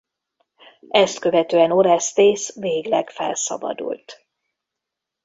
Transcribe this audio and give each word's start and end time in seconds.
Ezt 0.89 1.19
követően 1.19 1.71
Oresztész 1.71 2.55
végleg 2.55 3.09
felszabadult. 3.09 4.27